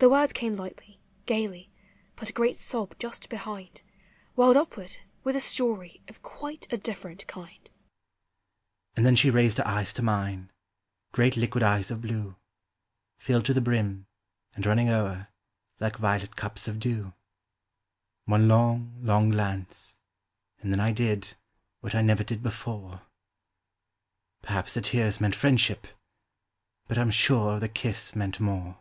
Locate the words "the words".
0.00-0.34